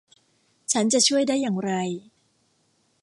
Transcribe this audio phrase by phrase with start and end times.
[0.71, 1.71] ฉันจะช่วยได้อย่างไร